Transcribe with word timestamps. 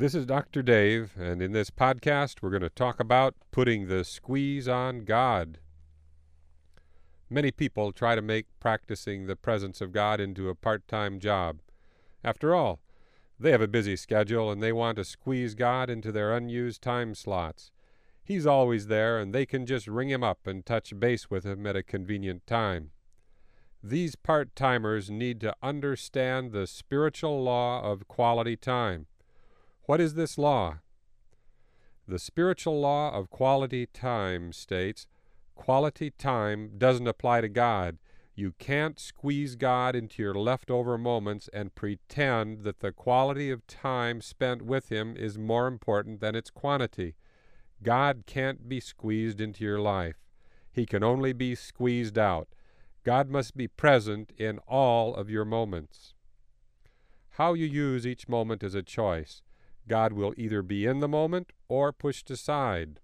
This 0.00 0.14
is 0.14 0.24
Dr. 0.24 0.62
Dave, 0.62 1.12
and 1.18 1.42
in 1.42 1.52
this 1.52 1.68
podcast, 1.68 2.40
we're 2.40 2.48
going 2.48 2.62
to 2.62 2.70
talk 2.70 3.00
about 3.00 3.34
putting 3.50 3.86
the 3.86 4.02
squeeze 4.02 4.66
on 4.66 5.00
God. 5.00 5.58
Many 7.28 7.50
people 7.50 7.92
try 7.92 8.14
to 8.14 8.22
make 8.22 8.46
practicing 8.60 9.26
the 9.26 9.36
presence 9.36 9.82
of 9.82 9.92
God 9.92 10.18
into 10.18 10.48
a 10.48 10.54
part 10.54 10.88
time 10.88 11.20
job. 11.20 11.58
After 12.24 12.54
all, 12.54 12.80
they 13.38 13.50
have 13.50 13.60
a 13.60 13.68
busy 13.68 13.94
schedule 13.94 14.50
and 14.50 14.62
they 14.62 14.72
want 14.72 14.96
to 14.96 15.04
squeeze 15.04 15.54
God 15.54 15.90
into 15.90 16.10
their 16.10 16.34
unused 16.34 16.80
time 16.80 17.14
slots. 17.14 17.70
He's 18.24 18.46
always 18.46 18.86
there, 18.86 19.18
and 19.18 19.34
they 19.34 19.44
can 19.44 19.66
just 19.66 19.86
ring 19.86 20.08
him 20.08 20.24
up 20.24 20.46
and 20.46 20.64
touch 20.64 20.98
base 20.98 21.28
with 21.28 21.44
him 21.44 21.66
at 21.66 21.76
a 21.76 21.82
convenient 21.82 22.46
time. 22.46 22.92
These 23.82 24.14
part 24.14 24.56
timers 24.56 25.10
need 25.10 25.42
to 25.42 25.54
understand 25.62 26.52
the 26.52 26.66
spiritual 26.66 27.42
law 27.42 27.82
of 27.82 28.08
quality 28.08 28.56
time. 28.56 29.06
What 29.90 30.00
is 30.00 30.14
this 30.14 30.38
law? 30.38 30.78
The 32.06 32.20
spiritual 32.20 32.80
law 32.80 33.10
of 33.12 33.28
quality 33.28 33.86
time 33.86 34.52
states 34.52 35.08
quality 35.56 36.12
time 36.12 36.78
doesn't 36.78 37.08
apply 37.08 37.40
to 37.40 37.48
God. 37.48 37.98
You 38.36 38.52
can't 38.60 39.00
squeeze 39.00 39.56
God 39.56 39.96
into 39.96 40.22
your 40.22 40.36
leftover 40.36 40.96
moments 40.96 41.48
and 41.52 41.74
pretend 41.74 42.62
that 42.62 42.78
the 42.78 42.92
quality 42.92 43.50
of 43.50 43.66
time 43.66 44.20
spent 44.20 44.62
with 44.62 44.92
Him 44.92 45.16
is 45.16 45.36
more 45.36 45.66
important 45.66 46.20
than 46.20 46.36
its 46.36 46.50
quantity. 46.50 47.16
God 47.82 48.22
can't 48.26 48.68
be 48.68 48.78
squeezed 48.78 49.40
into 49.40 49.64
your 49.64 49.80
life. 49.80 50.18
He 50.70 50.86
can 50.86 51.02
only 51.02 51.32
be 51.32 51.56
squeezed 51.56 52.16
out. 52.16 52.46
God 53.02 53.28
must 53.28 53.56
be 53.56 53.66
present 53.66 54.30
in 54.38 54.60
all 54.68 55.16
of 55.16 55.28
your 55.28 55.44
moments. 55.44 56.14
How 57.30 57.54
you 57.54 57.66
use 57.66 58.06
each 58.06 58.28
moment 58.28 58.62
is 58.62 58.76
a 58.76 58.84
choice. 58.84 59.42
God 59.90 60.12
will 60.12 60.32
either 60.36 60.62
be 60.62 60.86
in 60.86 61.00
the 61.00 61.08
moment 61.08 61.52
or 61.68 61.92
pushed 61.92 62.30
aside. 62.30 63.00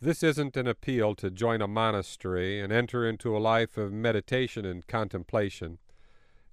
This 0.00 0.22
isn't 0.22 0.56
an 0.56 0.66
appeal 0.66 1.14
to 1.16 1.30
join 1.30 1.60
a 1.60 1.68
monastery 1.68 2.58
and 2.58 2.72
enter 2.72 3.06
into 3.06 3.36
a 3.36 3.38
life 3.38 3.76
of 3.76 3.92
meditation 3.92 4.64
and 4.64 4.86
contemplation. 4.86 5.76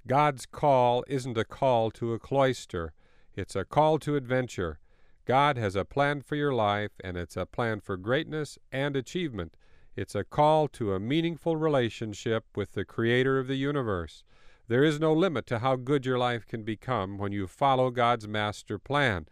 God's 0.06 0.46
call 0.46 1.06
isn't 1.08 1.38
a 1.38 1.46
call 1.46 1.92
to 1.92 2.12
a 2.12 2.20
cloister, 2.20 2.92
it's 3.36 3.56
a 3.56 3.64
call 3.64 4.00
to 4.00 4.18
adventure. 4.18 4.80
God 5.24 5.56
has 5.56 5.78
a 5.78 5.86
plan 5.86 6.20
for 6.20 6.36
your 6.36 6.54
life, 6.54 6.92
and 7.02 7.16
it's 7.16 7.38
a 7.38 7.46
plan 7.46 7.80
for 7.80 7.96
greatness 7.96 8.60
and 8.70 8.98
achievement. 8.98 9.56
It's 9.96 10.14
a 10.14 10.26
call 10.26 10.68
to 10.70 10.94
a 10.94 11.00
meaningful 11.00 11.56
relationship 11.56 12.44
with 12.54 12.74
the 12.74 12.84
Creator 12.84 13.40
of 13.40 13.48
the 13.48 13.56
universe. 13.56 14.26
There 14.70 14.84
is 14.84 15.00
no 15.00 15.14
limit 15.14 15.48
to 15.48 15.60
how 15.60 15.78
good 15.78 16.06
your 16.06 16.18
life 16.18 16.46
can 16.46 16.64
become 16.64 17.18
when 17.18 17.32
you 17.32 17.48
follow 17.48 17.90
God's 17.90 18.28
master 18.28 18.78
plan. 18.78 19.28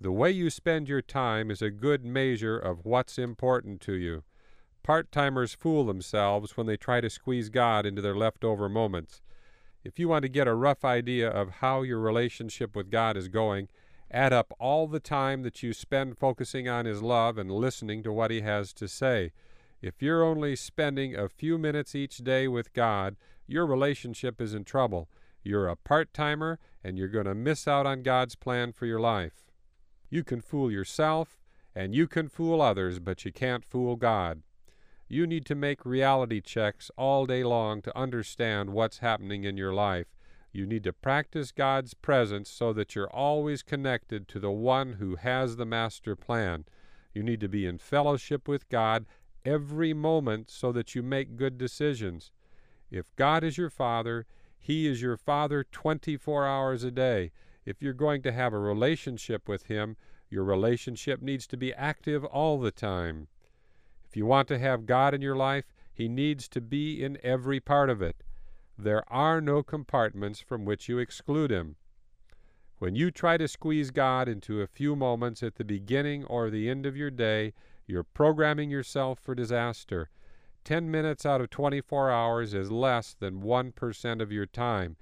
The 0.00 0.12
way 0.12 0.30
you 0.30 0.50
spend 0.50 0.88
your 0.88 1.02
time 1.02 1.50
is 1.50 1.60
a 1.60 1.70
good 1.70 2.04
measure 2.04 2.56
of 2.56 2.84
what's 2.84 3.18
important 3.18 3.80
to 3.82 3.94
you. 3.94 4.22
Part 4.84 5.10
timers 5.10 5.54
fool 5.54 5.84
themselves 5.84 6.56
when 6.56 6.68
they 6.68 6.76
try 6.76 7.00
to 7.00 7.10
squeeze 7.10 7.48
God 7.48 7.84
into 7.84 8.00
their 8.00 8.14
leftover 8.14 8.68
moments. 8.68 9.20
If 9.82 9.98
you 9.98 10.08
want 10.08 10.22
to 10.22 10.28
get 10.28 10.46
a 10.46 10.54
rough 10.54 10.84
idea 10.84 11.28
of 11.28 11.56
how 11.60 11.82
your 11.82 11.98
relationship 11.98 12.76
with 12.76 12.88
God 12.88 13.16
is 13.16 13.26
going, 13.26 13.66
add 14.12 14.32
up 14.32 14.52
all 14.60 14.86
the 14.86 15.00
time 15.00 15.42
that 15.42 15.60
you 15.64 15.72
spend 15.72 16.18
focusing 16.18 16.68
on 16.68 16.86
His 16.86 17.02
love 17.02 17.36
and 17.36 17.50
listening 17.50 18.04
to 18.04 18.12
what 18.12 18.30
He 18.30 18.42
has 18.42 18.72
to 18.74 18.86
say. 18.86 19.32
If 19.86 20.02
you're 20.02 20.24
only 20.24 20.56
spending 20.56 21.14
a 21.14 21.28
few 21.28 21.58
minutes 21.58 21.94
each 21.94 22.16
day 22.16 22.48
with 22.48 22.72
God, 22.72 23.14
your 23.46 23.64
relationship 23.64 24.40
is 24.40 24.52
in 24.52 24.64
trouble. 24.64 25.08
You're 25.44 25.68
a 25.68 25.76
part 25.76 26.12
timer, 26.12 26.58
and 26.82 26.98
you're 26.98 27.06
going 27.06 27.26
to 27.26 27.36
miss 27.36 27.68
out 27.68 27.86
on 27.86 28.02
God's 28.02 28.34
plan 28.34 28.72
for 28.72 28.84
your 28.84 28.98
life. 28.98 29.52
You 30.10 30.24
can 30.24 30.40
fool 30.40 30.72
yourself, 30.72 31.38
and 31.72 31.94
you 31.94 32.08
can 32.08 32.26
fool 32.28 32.60
others, 32.60 32.98
but 32.98 33.24
you 33.24 33.30
can't 33.30 33.64
fool 33.64 33.94
God. 33.94 34.42
You 35.06 35.24
need 35.24 35.46
to 35.46 35.54
make 35.54 35.86
reality 35.86 36.40
checks 36.40 36.90
all 36.98 37.24
day 37.24 37.44
long 37.44 37.80
to 37.82 37.96
understand 37.96 38.70
what's 38.70 38.98
happening 38.98 39.44
in 39.44 39.56
your 39.56 39.72
life. 39.72 40.08
You 40.50 40.66
need 40.66 40.82
to 40.82 40.92
practice 40.92 41.52
God's 41.52 41.94
presence 41.94 42.50
so 42.50 42.72
that 42.72 42.96
you're 42.96 43.12
always 43.12 43.62
connected 43.62 44.26
to 44.26 44.40
the 44.40 44.50
one 44.50 44.94
who 44.94 45.14
has 45.14 45.54
the 45.54 45.64
master 45.64 46.16
plan. 46.16 46.64
You 47.14 47.22
need 47.22 47.38
to 47.38 47.48
be 47.48 47.66
in 47.66 47.78
fellowship 47.78 48.48
with 48.48 48.68
God 48.68 49.06
every 49.46 49.94
moment 49.94 50.50
so 50.50 50.72
that 50.72 50.94
you 50.94 51.02
make 51.02 51.36
good 51.36 51.56
decisions. 51.56 52.32
If 52.90 53.14
God 53.16 53.44
is 53.44 53.56
your 53.56 53.70
Father, 53.70 54.26
He 54.58 54.86
is 54.86 55.00
your 55.00 55.16
Father 55.16 55.64
24 55.64 56.46
hours 56.46 56.84
a 56.84 56.90
day. 56.90 57.30
If 57.64 57.80
you're 57.80 57.92
going 57.92 58.22
to 58.22 58.32
have 58.32 58.52
a 58.52 58.58
relationship 58.58 59.48
with 59.48 59.64
Him, 59.64 59.96
your 60.28 60.44
relationship 60.44 61.22
needs 61.22 61.46
to 61.46 61.56
be 61.56 61.72
active 61.72 62.24
all 62.24 62.58
the 62.58 62.72
time. 62.72 63.28
If 64.04 64.16
you 64.16 64.26
want 64.26 64.48
to 64.48 64.58
have 64.58 64.86
God 64.86 65.14
in 65.14 65.22
your 65.22 65.36
life, 65.36 65.72
He 65.92 66.08
needs 66.08 66.48
to 66.48 66.60
be 66.60 67.02
in 67.02 67.18
every 67.22 67.60
part 67.60 67.88
of 67.88 68.02
it. 68.02 68.22
There 68.76 69.10
are 69.12 69.40
no 69.40 69.62
compartments 69.62 70.40
from 70.40 70.64
which 70.64 70.88
you 70.88 70.98
exclude 70.98 71.50
Him. 71.50 71.76
When 72.78 72.94
you 72.94 73.10
try 73.10 73.38
to 73.38 73.48
squeeze 73.48 73.90
God 73.90 74.28
into 74.28 74.60
a 74.60 74.66
few 74.66 74.94
moments 74.94 75.42
at 75.42 75.54
the 75.54 75.64
beginning 75.64 76.24
or 76.24 76.50
the 76.50 76.68
end 76.68 76.84
of 76.84 76.96
your 76.96 77.10
day, 77.10 77.54
you're 77.86 78.02
programming 78.02 78.70
yourself 78.70 79.18
for 79.18 79.34
disaster. 79.34 80.10
10 80.64 80.90
minutes 80.90 81.24
out 81.24 81.40
of 81.40 81.50
24 81.50 82.10
hours 82.10 82.52
is 82.52 82.70
less 82.72 83.14
than 83.14 83.40
1% 83.40 84.20
of 84.20 84.32
your 84.32 84.46
time. 84.46 84.96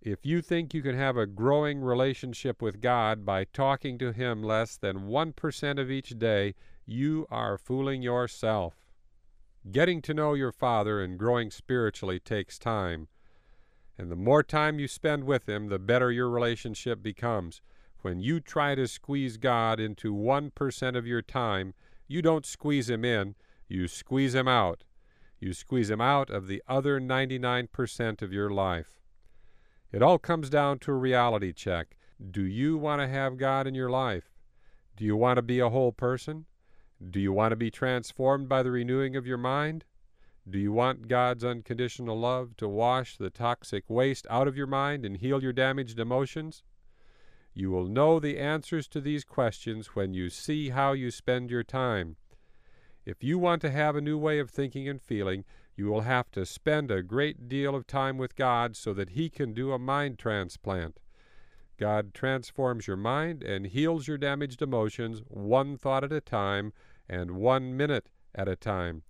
If 0.00 0.24
you 0.24 0.40
think 0.40 0.72
you 0.72 0.82
can 0.82 0.96
have 0.96 1.16
a 1.16 1.26
growing 1.26 1.80
relationship 1.80 2.62
with 2.62 2.80
God 2.80 3.26
by 3.26 3.44
talking 3.44 3.98
to 3.98 4.12
Him 4.12 4.42
less 4.42 4.76
than 4.76 5.08
1% 5.08 5.80
of 5.80 5.90
each 5.90 6.18
day, 6.18 6.54
you 6.86 7.26
are 7.30 7.58
fooling 7.58 8.02
yourself. 8.02 8.86
Getting 9.70 10.00
to 10.02 10.14
know 10.14 10.34
your 10.34 10.52
Father 10.52 11.02
and 11.02 11.18
growing 11.18 11.50
spiritually 11.50 12.20
takes 12.20 12.58
time. 12.58 13.08
And 13.98 14.10
the 14.10 14.16
more 14.16 14.42
time 14.42 14.78
you 14.78 14.86
spend 14.86 15.24
with 15.24 15.48
Him, 15.48 15.68
the 15.68 15.78
better 15.78 16.12
your 16.12 16.30
relationship 16.30 17.02
becomes. 17.02 17.60
When 18.02 18.20
you 18.20 18.38
try 18.40 18.76
to 18.76 18.86
squeeze 18.86 19.36
God 19.36 19.80
into 19.80 20.14
1% 20.14 20.96
of 20.96 21.06
your 21.06 21.22
time, 21.22 21.74
you 22.06 22.22
don't 22.22 22.46
squeeze 22.46 22.88
Him 22.88 23.04
in, 23.04 23.34
you 23.68 23.88
squeeze 23.88 24.34
him 24.34 24.46
out. 24.46 24.84
You 25.40 25.52
squeeze 25.52 25.90
him 25.90 26.00
out 26.00 26.30
of 26.30 26.46
the 26.46 26.62
other 26.68 27.00
99% 27.00 28.22
of 28.22 28.32
your 28.32 28.48
life. 28.48 29.00
It 29.92 30.02
all 30.02 30.18
comes 30.18 30.48
down 30.48 30.78
to 30.80 30.92
a 30.92 30.94
reality 30.94 31.52
check. 31.52 31.96
Do 32.30 32.42
you 32.42 32.78
want 32.78 33.02
to 33.02 33.08
have 33.08 33.36
God 33.36 33.66
in 33.66 33.74
your 33.74 33.90
life? 33.90 34.30
Do 34.96 35.04
you 35.04 35.16
want 35.16 35.36
to 35.36 35.42
be 35.42 35.58
a 35.58 35.68
whole 35.68 35.92
person? 35.92 36.46
Do 37.10 37.20
you 37.20 37.32
want 37.32 37.52
to 37.52 37.56
be 37.56 37.70
transformed 37.70 38.48
by 38.48 38.62
the 38.62 38.70
renewing 38.70 39.16
of 39.16 39.26
your 39.26 39.36
mind? 39.36 39.84
Do 40.48 40.58
you 40.58 40.72
want 40.72 41.08
God's 41.08 41.44
unconditional 41.44 42.18
love 42.18 42.56
to 42.58 42.68
wash 42.68 43.18
the 43.18 43.30
toxic 43.30 43.84
waste 43.88 44.26
out 44.30 44.46
of 44.46 44.56
your 44.56 44.68
mind 44.68 45.04
and 45.04 45.16
heal 45.16 45.42
your 45.42 45.52
damaged 45.52 45.98
emotions? 45.98 46.62
You 47.58 47.70
will 47.70 47.86
know 47.86 48.20
the 48.20 48.38
answers 48.38 48.86
to 48.88 49.00
these 49.00 49.24
questions 49.24 49.96
when 49.96 50.12
you 50.12 50.28
see 50.28 50.68
how 50.68 50.92
you 50.92 51.10
spend 51.10 51.50
your 51.50 51.64
time. 51.64 52.16
If 53.06 53.24
you 53.24 53.38
want 53.38 53.62
to 53.62 53.70
have 53.70 53.96
a 53.96 54.02
new 54.02 54.18
way 54.18 54.38
of 54.38 54.50
thinking 54.50 54.86
and 54.86 55.00
feeling, 55.00 55.46
you 55.74 55.86
will 55.86 56.02
have 56.02 56.30
to 56.32 56.44
spend 56.44 56.90
a 56.90 57.02
great 57.02 57.48
deal 57.48 57.74
of 57.74 57.86
time 57.86 58.18
with 58.18 58.36
God 58.36 58.76
so 58.76 58.92
that 58.92 59.10
He 59.10 59.30
can 59.30 59.54
do 59.54 59.72
a 59.72 59.78
mind 59.78 60.18
transplant. 60.18 61.00
God 61.78 62.12
transforms 62.12 62.86
your 62.86 62.98
mind 62.98 63.42
and 63.42 63.68
heals 63.68 64.06
your 64.06 64.18
damaged 64.18 64.60
emotions 64.60 65.22
one 65.26 65.78
thought 65.78 66.04
at 66.04 66.12
a 66.12 66.20
time 66.20 66.74
and 67.08 67.30
one 67.30 67.74
minute 67.74 68.10
at 68.34 68.48
a 68.48 68.56
time. 68.56 69.02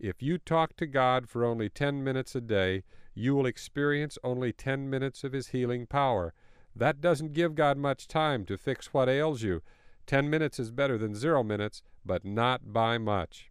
If 0.00 0.20
you 0.20 0.38
talk 0.38 0.74
to 0.78 0.86
God 0.86 1.28
for 1.28 1.44
only 1.44 1.68
10 1.68 2.02
minutes 2.02 2.34
a 2.34 2.40
day, 2.40 2.82
you 3.14 3.36
will 3.36 3.46
experience 3.46 4.18
only 4.24 4.52
10 4.52 4.90
minutes 4.90 5.22
of 5.22 5.32
His 5.32 5.48
healing 5.48 5.86
power. 5.86 6.34
That 6.76 7.00
doesn't 7.00 7.32
give 7.32 7.54
God 7.54 7.78
much 7.78 8.06
time 8.06 8.44
to 8.44 8.58
fix 8.58 8.92
what 8.92 9.08
ails 9.08 9.42
you. 9.42 9.62
Ten 10.06 10.28
minutes 10.28 10.58
is 10.58 10.70
better 10.70 10.98
than 10.98 11.14
zero 11.14 11.42
minutes, 11.42 11.80
but 12.04 12.24
not 12.24 12.72
by 12.72 12.98
much. 12.98 13.50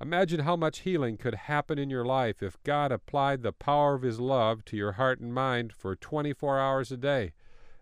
Imagine 0.00 0.40
how 0.40 0.56
much 0.56 0.80
healing 0.80 1.16
could 1.16 1.34
happen 1.34 1.78
in 1.78 1.90
your 1.90 2.04
life 2.04 2.42
if 2.42 2.62
God 2.64 2.90
applied 2.90 3.42
the 3.42 3.52
power 3.52 3.94
of 3.94 4.02
His 4.02 4.18
love 4.18 4.64
to 4.66 4.76
your 4.76 4.92
heart 4.92 5.20
and 5.20 5.34
mind 5.34 5.72
for 5.72 5.94
24 5.94 6.58
hours 6.58 6.90
a 6.90 6.96
day. 6.96 7.32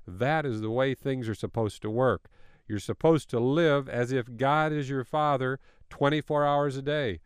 That 0.06 0.44
is 0.44 0.60
the 0.60 0.70
way 0.70 0.94
things 0.94 1.28
are 1.28 1.34
supposed 1.34 1.80
to 1.82 1.90
work. 1.90 2.28
You're 2.68 2.80
supposed 2.80 3.30
to 3.30 3.40
live 3.40 3.88
as 3.88 4.12
if 4.12 4.36
God 4.36 4.72
is 4.72 4.90
your 4.90 5.04
Father 5.04 5.58
24 5.88 6.44
hours 6.44 6.76
a 6.76 6.82
day. 6.82 7.20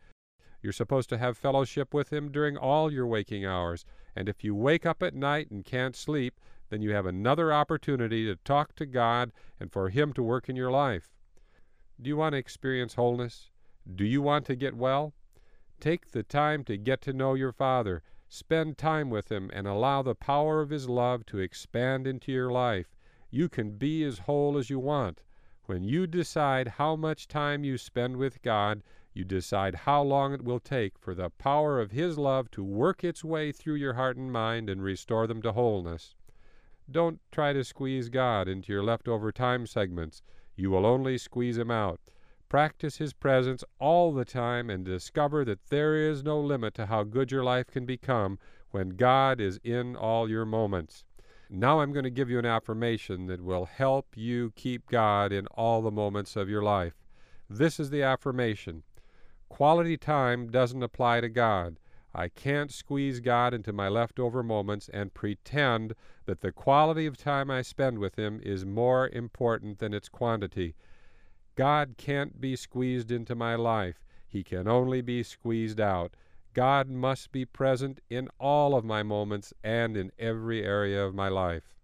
You're 0.63 0.73
supposed 0.73 1.09
to 1.11 1.19
have 1.19 1.39
fellowship 1.39 1.95
with 1.95 2.13
Him 2.13 2.31
during 2.31 2.57
all 2.57 2.93
your 2.93 3.07
waking 3.07 3.47
hours. 3.47 3.85
And 4.15 4.29
if 4.29 4.45
you 4.45 4.55
wake 4.55 4.87
up 4.87 5.03
at 5.03 5.15
night 5.15 5.51
and 5.51 5.65
can't 5.65 5.97
sleep, 5.97 6.41
then 6.69 6.83
you 6.83 6.93
have 6.93 7.07
another 7.07 7.53
opportunity 7.53 8.27
to 8.27 8.37
talk 8.37 8.75
to 8.77 8.87
God 8.87 9.33
and 9.61 9.73
for 9.73 9.89
Him 9.89 10.13
to 10.15 10.23
work 10.23 10.49
in 10.49 10.57
your 10.57 10.71
life. 10.71 11.11
Do 12.01 12.09
you 12.09 12.17
want 12.17 12.33
to 12.33 12.39
experience 12.39 12.95
wholeness? 12.95 13.51
Do 13.95 14.05
you 14.05 14.21
want 14.21 14.45
to 14.47 14.57
get 14.57 14.75
well? 14.75 15.15
Take 15.81 16.11
the 16.11 16.23
time 16.23 16.65
to 16.65 16.77
get 16.77 17.01
to 17.03 17.13
know 17.13 17.35
your 17.35 17.53
Father. 17.53 18.03
Spend 18.29 18.77
time 18.77 19.11
with 19.11 19.31
Him 19.31 19.51
and 19.53 19.67
allow 19.67 20.03
the 20.03 20.15
power 20.15 20.61
of 20.61 20.71
His 20.71 20.89
love 20.89 21.25
to 21.27 21.39
expand 21.39 22.07
into 22.07 22.33
your 22.33 22.51
life. 22.51 22.97
You 23.31 23.49
can 23.49 23.79
be 23.79 24.03
as 24.05 24.21
whole 24.21 24.59
as 24.59 24.71
you 24.71 24.79
want. 24.79 25.23
When 25.67 25.85
you 25.85 26.07
decide 26.07 26.69
how 26.69 26.97
much 26.97 27.29
time 27.29 27.65
you 27.65 27.79
spend 27.79 28.17
with 28.17 28.43
God, 28.43 28.83
you 29.15 29.25
decide 29.25 29.75
how 29.75 30.03
long 30.03 30.35
it 30.35 30.45
will 30.45 30.61
take 30.61 30.99
for 30.99 31.15
the 31.15 31.31
power 31.31 31.81
of 31.81 31.93
His 31.93 32.19
love 32.19 32.51
to 32.51 32.63
work 32.63 33.03
its 33.03 33.25
way 33.25 33.53
through 33.53 33.77
your 33.77 33.95
heart 33.95 34.17
and 34.17 34.31
mind 34.31 34.69
and 34.69 34.83
restore 34.83 35.27
them 35.27 35.41
to 35.43 35.53
wholeness. 35.53 36.15
Don't 36.91 37.21
try 37.33 37.53
to 37.53 37.65
squeeze 37.65 38.09
God 38.09 38.49
into 38.49 38.73
your 38.73 38.83
leftover 38.83 39.33
time 39.33 39.67
segments. 39.67 40.23
You 40.55 40.71
will 40.71 40.87
only 40.87 41.19
squeeze 41.19 41.59
Him 41.59 41.71
out. 41.71 42.01
Practice 42.49 42.99
His 42.99 43.13
presence 43.13 43.65
all 43.79 44.13
the 44.13 44.25
time 44.25 44.71
and 44.71 44.85
discover 44.85 45.45
that 45.45 45.67
there 45.69 45.97
is 45.97 46.23
no 46.23 46.41
limit 46.41 46.75
to 46.75 46.87
how 46.87 47.03
good 47.03 47.33
your 47.33 47.45
life 47.45 47.67
can 47.67 47.87
become 47.87 48.39
when 48.71 48.91
God 48.91 49.41
is 49.41 49.59
in 49.65 49.97
all 49.97 50.31
your 50.31 50.45
moments. 50.45 51.05
Now 51.51 51.81
I'm 51.81 51.93
going 51.93 52.05
to 52.05 52.11
give 52.11 52.31
you 52.31 52.39
an 52.39 52.47
affirmation 52.47 53.27
that 53.27 53.43
will 53.43 53.67
help 53.67 54.17
you 54.17 54.53
keep 54.57 54.87
God 54.87 55.33
in 55.33 55.47
all 55.49 55.83
the 55.83 55.91
moments 55.91 56.37
of 56.37 56.49
your 56.49 56.63
life. 56.63 56.95
This 57.49 57.79
is 57.79 57.91
the 57.91 58.03
affirmation 58.03 58.83
Quality 59.49 59.97
time 59.97 60.51
doesn't 60.51 60.83
apply 60.83 61.21
to 61.21 61.29
God. 61.29 61.79
I 62.19 62.31
can't 62.31 62.73
squeeze 62.73 63.21
God 63.21 63.53
into 63.53 63.75
my 63.75 63.91
leftover 63.91 64.43
moments 64.43 64.89
and 64.89 65.13
pretend 65.13 65.95
that 66.25 66.41
the 66.41 66.51
quality 66.51 67.05
of 67.05 67.19
time 67.19 67.51
I 67.51 67.61
spend 67.61 67.99
with 67.99 68.19
Him 68.19 68.41
is 68.43 68.65
more 68.65 69.11
important 69.11 69.81
than 69.81 69.93
its 69.93 70.09
quantity. 70.09 70.75
God 71.57 71.97
can't 71.99 72.41
be 72.41 72.57
squeezed 72.57 73.11
into 73.11 73.35
my 73.35 73.55
life. 73.55 74.03
He 74.27 74.43
can 74.43 74.67
only 74.67 75.03
be 75.03 75.23
squeezed 75.23 75.79
out. 75.79 76.15
God 76.55 76.89
must 76.89 77.33
be 77.33 77.45
present 77.45 78.01
in 78.09 78.31
all 78.41 78.75
of 78.75 78.83
my 78.83 79.03
moments 79.03 79.53
and 79.63 79.95
in 79.95 80.11
every 80.19 80.65
area 80.65 81.05
of 81.05 81.15
my 81.15 81.29
life. 81.29 81.76